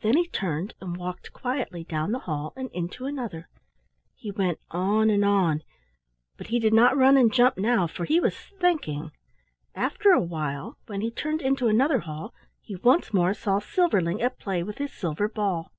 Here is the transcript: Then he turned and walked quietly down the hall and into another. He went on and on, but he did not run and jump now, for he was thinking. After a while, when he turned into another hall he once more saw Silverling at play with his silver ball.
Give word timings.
Then 0.00 0.16
he 0.16 0.26
turned 0.26 0.72
and 0.80 0.96
walked 0.96 1.34
quietly 1.34 1.84
down 1.84 2.12
the 2.12 2.20
hall 2.20 2.54
and 2.56 2.70
into 2.70 3.04
another. 3.04 3.46
He 4.14 4.30
went 4.30 4.58
on 4.70 5.10
and 5.10 5.22
on, 5.22 5.60
but 6.38 6.46
he 6.46 6.58
did 6.58 6.72
not 6.72 6.96
run 6.96 7.18
and 7.18 7.30
jump 7.30 7.58
now, 7.58 7.86
for 7.86 8.06
he 8.06 8.20
was 8.20 8.34
thinking. 8.58 9.12
After 9.74 10.12
a 10.12 10.22
while, 10.22 10.78
when 10.86 11.02
he 11.02 11.10
turned 11.10 11.42
into 11.42 11.68
another 11.68 11.98
hall 11.98 12.32
he 12.62 12.76
once 12.76 13.12
more 13.12 13.34
saw 13.34 13.58
Silverling 13.58 14.22
at 14.22 14.38
play 14.38 14.62
with 14.62 14.78
his 14.78 14.94
silver 14.94 15.28
ball. 15.28 15.70